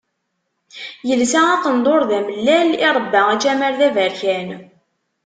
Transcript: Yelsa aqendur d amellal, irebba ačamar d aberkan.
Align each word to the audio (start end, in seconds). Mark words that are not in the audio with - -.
Yelsa 1.07 1.41
aqendur 1.53 2.01
d 2.09 2.11
amellal, 2.17 2.69
irebba 2.87 3.21
ačamar 3.33 3.73
d 3.79 3.81
aberkan. 3.87 4.49